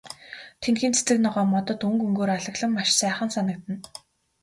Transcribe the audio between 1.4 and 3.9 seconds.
модод өнгө өнгөөр алаглан маш сайхан санагдана.